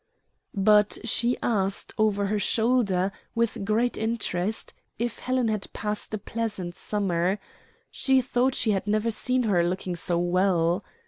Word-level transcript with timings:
But 0.55 0.97
she 1.03 1.37
asked 1.43 1.93
over 1.95 2.25
her 2.25 2.39
shoulder, 2.39 3.11
with 3.35 3.63
great 3.63 3.99
interest, 3.99 4.73
if 4.97 5.19
Helen 5.19 5.47
had 5.47 5.71
passed 5.73 6.11
a 6.15 6.17
pleasant 6.17 6.73
summer. 6.75 7.37
She 7.91 8.19
thought 8.19 8.55
she 8.55 8.71
had 8.71 8.87
never 8.87 9.11
seen 9.11 9.43
her 9.43 9.63
looking 9.63 9.95
so 9.95 10.17
well. 10.17 10.83